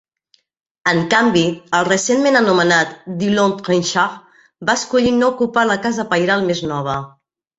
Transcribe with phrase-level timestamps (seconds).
[0.91, 1.43] En canvi,
[1.79, 4.39] el recentment anomenat Dillon-Trenchards
[4.71, 6.97] va escollir no ocupar la casa pairal més nova.